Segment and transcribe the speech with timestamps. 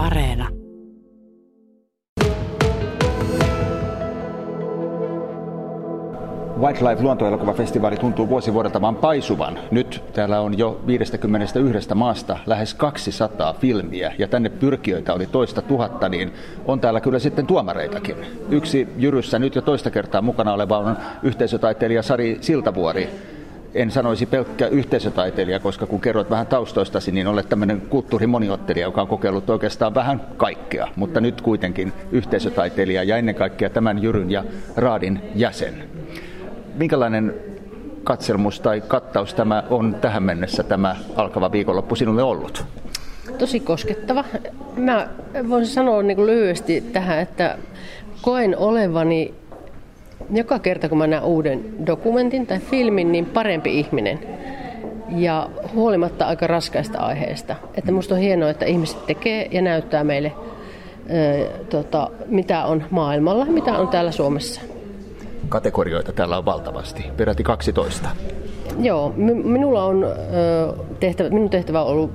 [0.00, 0.48] Areena.
[6.60, 9.58] Wildlife luontoelokuvafestivaali tuntuu vuosi vuodelta vaan paisuvan.
[9.70, 16.08] Nyt täällä on jo 51 maasta lähes 200 filmiä ja tänne pyrkijöitä oli toista tuhatta,
[16.08, 16.32] niin
[16.66, 18.16] on täällä kyllä sitten tuomareitakin.
[18.50, 23.10] Yksi Jyryssä nyt jo toista kertaa mukana oleva on yhteisötaiteilija Sari Siltavuori.
[23.74, 29.08] En sanoisi pelkkä yhteisötaiteilija, koska kun kerroit vähän taustoistasi, niin olet tämmöinen kulttuurimoniottelija, joka on
[29.08, 34.44] kokeillut oikeastaan vähän kaikkea, mutta nyt kuitenkin yhteisötaiteilija ja ennen kaikkea tämän Jyryn ja
[34.76, 35.90] Raadin jäsen
[36.74, 37.34] minkälainen
[38.04, 42.64] katselmus tai kattaus tämä on tähän mennessä tämä alkava viikonloppu sinulle ollut?
[43.38, 44.24] Tosi koskettava.
[44.76, 45.08] Mä
[45.48, 47.58] voisin sanoa niin lyhyesti tähän, että
[48.22, 49.34] koen olevani
[50.32, 54.18] joka kerta kun mä näen uuden dokumentin tai filmin, niin parempi ihminen.
[55.08, 57.56] Ja huolimatta aika raskaista aiheesta.
[57.74, 60.32] Että musta on hienoa, että ihmiset tekee ja näyttää meille,
[61.70, 64.60] tota, mitä on maailmalla, mitä on täällä Suomessa
[65.50, 68.08] kategorioita täällä on valtavasti, peräti 12.
[68.80, 69.12] Joo,
[69.44, 70.06] minulla on
[71.00, 72.10] tehtävä, minun tehtävä on ollut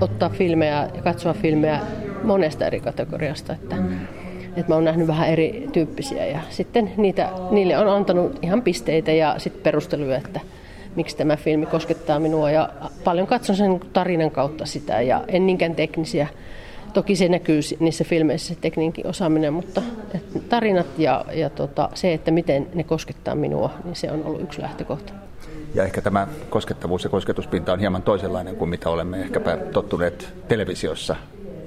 [0.00, 1.80] ottaa filmejä ja katsoa filmejä
[2.22, 3.76] monesta eri kategoriasta, että,
[4.56, 9.34] että mä oon nähnyt vähän erityyppisiä ja sitten niitä, niille on antanut ihan pisteitä ja
[9.38, 10.40] sitten perusteluja, että
[10.96, 12.68] miksi tämä filmi koskettaa minua ja
[13.04, 16.28] paljon katson sen tarinan kautta sitä ja en niinkään teknisiä
[16.94, 19.82] Toki se näkyy niissä filmeissä se tekniikin osaaminen, mutta
[20.48, 24.62] tarinat ja, ja tota, se, että miten ne koskettaa minua, niin se on ollut yksi
[24.62, 25.12] lähtökohta.
[25.74, 31.16] Ja ehkä tämä koskettavuus ja kosketuspinta on hieman toisenlainen kuin mitä olemme ehkäpä tottuneet televisiossa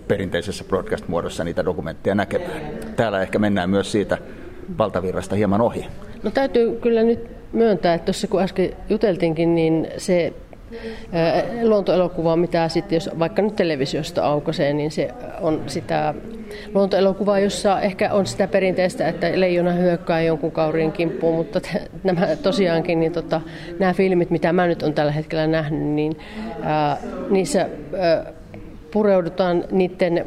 [0.07, 2.61] perinteisessä broadcast-muodossa niitä dokumentteja näkemään.
[2.97, 4.17] Täällä ehkä mennään myös siitä
[4.77, 5.85] valtavirrasta hieman ohi.
[6.23, 10.33] No täytyy kyllä nyt myöntää, että tuossa kun äsken juteltiinkin, niin se
[11.63, 15.09] luontoelokuvaa, mitä sitten jos vaikka nyt televisiosta aukaisee, niin se
[15.41, 16.13] on sitä
[16.73, 21.61] luontoelokuvaa, jossa ehkä on sitä perinteistä, että leijona hyökkää jonkun kauriin kimppuun, mutta
[22.03, 23.41] nämä tosiaankin, niin tota,
[23.79, 26.17] nämä filmit, mitä mä nyt on tällä hetkellä nähnyt, niin
[26.61, 26.97] ää,
[27.29, 27.69] niissä
[27.99, 28.33] ää,
[28.91, 30.25] pureudutaan niiden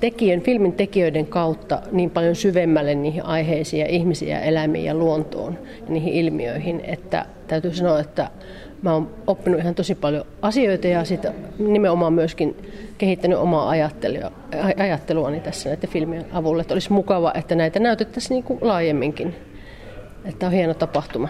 [0.00, 5.92] tekijän, filmin tekijöiden kautta niin paljon syvemmälle niihin aiheisiin ja ihmisiä, eläimiin ja luontoon ja
[5.92, 8.30] niihin ilmiöihin, että täytyy sanoa, että
[8.82, 12.56] mä oon oppinut ihan tosi paljon asioita ja sitten nimenomaan myöskin
[12.98, 13.68] kehittänyt omaa
[14.76, 16.60] ajatteluani tässä näiden filmien avulla.
[16.60, 19.34] Että olisi mukava, että näitä näytettäisiin niin kuin laajemminkin.
[20.24, 21.28] Että on hieno tapahtuma.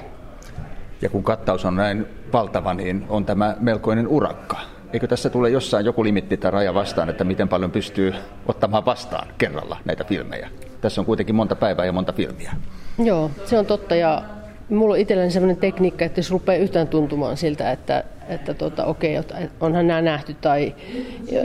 [1.03, 4.57] Ja kun kattaus on näin valtava, niin on tämä melkoinen urakka.
[4.93, 8.15] Eikö tässä tule jossain joku limitti tai raja vastaan, että miten paljon pystyy
[8.47, 10.51] ottamaan vastaan kerralla näitä filmejä?
[10.81, 12.53] Tässä on kuitenkin monta päivää ja monta filmiä.
[12.99, 14.23] Joo, se on totta ja
[14.71, 19.15] Mulla on itselläni sellainen tekniikka, että jos rupeaa yhtään tuntumaan siltä, että, että tota, okei,
[19.61, 20.75] onhan nämä nähty tai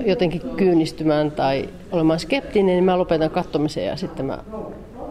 [0.06, 4.38] jotenkin kyynistymään tai olemaan skeptinen, niin mä lopetan katsomisen ja sitten mä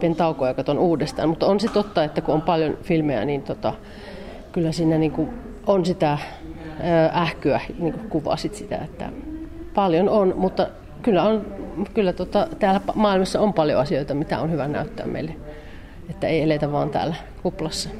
[0.00, 1.28] pien taukoa ja katson uudestaan.
[1.28, 3.74] Mutta on se totta, että kun on paljon filmejä, niin tota,
[4.52, 5.28] kyllä siinä niin kuin
[5.66, 6.18] on sitä
[7.16, 9.08] ähkyä, niin kuvasit sitä, että
[9.74, 10.66] paljon on, mutta
[11.02, 11.46] kyllä, on,
[11.94, 15.34] kyllä tota, täällä maailmassa on paljon asioita, mitä on hyvä näyttää meille
[16.10, 17.90] että ei eletä vaan täällä kuplassa.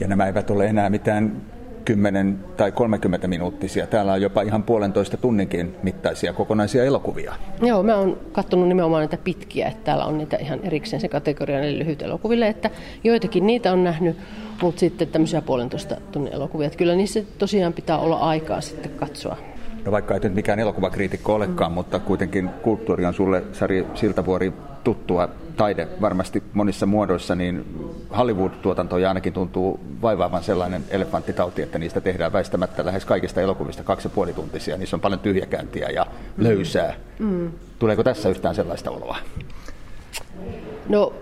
[0.00, 1.42] Ja nämä eivät ole enää mitään
[1.84, 3.86] 10 tai 30 minuuttisia.
[3.86, 7.34] Täällä on jopa ihan puolentoista tunninkin mittaisia kokonaisia elokuvia.
[7.62, 11.60] Joo, mä oon katsonut nimenomaan näitä pitkiä, että täällä on niitä ihan erikseen se kategoria
[11.60, 12.70] eli lyhyt elokuville, että
[13.04, 14.16] joitakin niitä on nähnyt,
[14.62, 16.66] mutta sitten tämmöisiä puolentoista tunnin elokuvia.
[16.66, 19.36] Että kyllä niissä tosiaan pitää olla aikaa sitten katsoa.
[19.84, 21.74] No vaikka et nyt mikään elokuvakriitikko olekaan, mm.
[21.74, 24.52] mutta kuitenkin kulttuuri on sulle, Sari Siltavuori,
[24.84, 27.64] tuttua taide varmasti monissa muodoissa, niin
[28.16, 34.12] Hollywood-tuotantoja ainakin tuntuu vaivaavan sellainen elefanttitauti, että niistä tehdään väistämättä lähes kaikista elokuvista kaksi ja
[34.14, 34.76] puoli tuntisia.
[34.76, 36.06] Niissä on paljon tyhjäkäyntiä ja
[36.38, 36.94] löysää.
[37.18, 37.52] Mm.
[37.78, 39.16] Tuleeko tässä yhtään sellaista oloa?
[40.88, 41.12] No,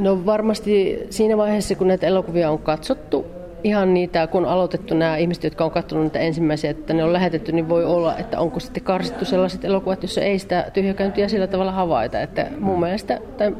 [0.00, 3.26] no varmasti siinä vaiheessa, kun näitä elokuvia on katsottu,
[3.64, 7.12] ihan niitä, kun on aloitettu nämä ihmiset, jotka on katsonut niitä ensimmäisiä, että ne on
[7.12, 11.46] lähetetty, niin voi olla, että onko sitten karsittu sellaiset elokuvat, joissa ei sitä tyhjäkäyntiä sillä
[11.46, 12.20] tavalla havaita.
[12.20, 13.56] Että mun mielestä tai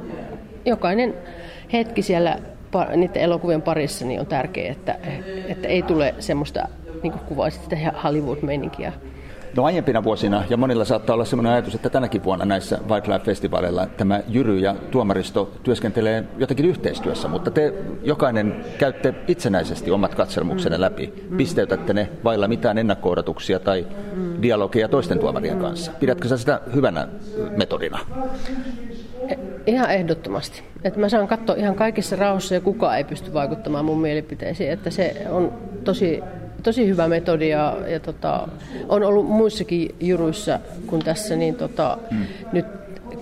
[0.65, 1.15] jokainen
[1.73, 2.39] hetki siellä
[2.97, 4.99] niiden elokuvien parissa niin on tärkeää, että,
[5.49, 6.69] että ei tule semmoista,
[7.03, 8.93] niin kuin sitä Hollywood-meininkiä.
[9.57, 14.21] No aiempina vuosina, ja monilla saattaa olla sellainen ajatus, että tänäkin vuonna näissä Wildlife-festivaaleilla tämä
[14.29, 20.81] Jyry ja tuomaristo työskentelee jotenkin yhteistyössä, mutta te jokainen käytte itsenäisesti omat katselmuksenne mm.
[20.81, 21.13] läpi.
[21.37, 23.17] Pisteytätte ne vailla mitään ennakko
[23.65, 24.43] tai mm.
[24.43, 25.93] dialogia toisten tuomarien kanssa.
[26.01, 27.09] Pidätkö sä sitä hyvänä
[27.57, 27.99] metodina?
[29.29, 29.35] E,
[29.67, 30.63] ihan ehdottomasti.
[30.85, 34.71] Että mä saan katsoa ihan kaikissa rauhassa ja kukaan ei pysty vaikuttamaan mun mielipiteisiin.
[34.71, 35.53] Että se on
[35.85, 36.23] tosi
[36.63, 38.49] tosi hyvä metodi ja, ja tota,
[38.89, 42.27] on ollut muissakin juruissa kuin tässä, niin tota, mm.
[42.53, 42.67] nyt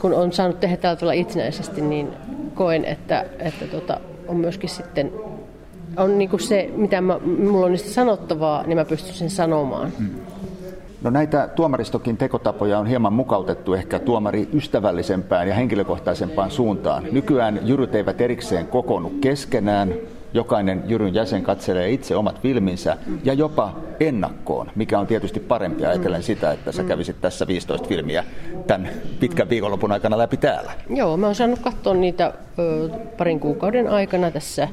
[0.00, 2.08] kun on saanut tehdä tällä tavalla itsenäisesti, niin
[2.55, 5.12] koen, että, että tota, on myöskin sitten
[5.96, 9.93] on niin kuin se, mitä mä, mulla on niistä sanottavaa, niin mä pystyn sen sanomaan.
[9.99, 10.08] Hmm.
[11.02, 17.05] No näitä tuomaristokin tekotapoja on hieman mukautettu ehkä tuomari ystävällisempään ja henkilökohtaisempaan suuntaan.
[17.12, 19.94] Nykyään jyryt eivät erikseen kokoonnu keskenään,
[20.38, 26.23] jokainen jyryn jäsen katselee itse omat filminsä ja jopa ennakkoon, mikä on tietysti parempi ajatellen
[26.23, 28.25] sitä, että sä kävisit tässä 15 filmiä
[28.67, 28.88] tämän
[29.20, 30.73] pitkän viikonlopun aikana läpi täällä.
[30.90, 34.69] Joo, mä oon saanut katsoa niitä ö, parin kuukauden aikana tässä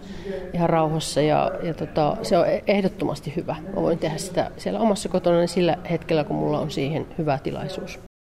[0.53, 3.55] ihan rauhassa ja, ja tota, se on ehdottomasti hyvä.
[3.75, 7.99] Mä voin tehdä sitä siellä omassa kotona sillä hetkellä, kun mulla on siihen hyvä tilaisuus.